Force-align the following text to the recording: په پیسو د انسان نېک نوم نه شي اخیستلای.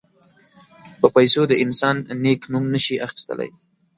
په 0.99 1.07
پیسو 1.15 1.41
د 1.47 1.53
انسان 1.63 1.95
نېک 2.23 2.41
نوم 2.51 2.65
نه 2.73 2.79
شي 2.85 2.95
اخیستلای. 3.05 3.49